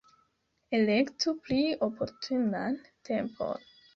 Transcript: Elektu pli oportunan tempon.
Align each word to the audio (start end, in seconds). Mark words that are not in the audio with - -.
Elektu 0.77 1.33
pli 1.49 1.59
oportunan 1.87 2.79
tempon. 3.11 3.71